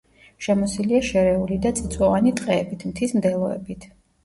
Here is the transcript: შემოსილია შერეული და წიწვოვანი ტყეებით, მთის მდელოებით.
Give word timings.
შემოსილია 0.45 1.01
შერეული 1.09 1.59
და 1.67 1.73
წიწვოვანი 1.81 2.35
ტყეებით, 2.41 2.89
მთის 2.91 3.17
მდელოებით. 3.21 3.89